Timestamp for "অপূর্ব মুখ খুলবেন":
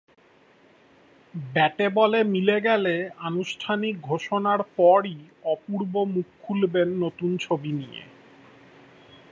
5.45-6.87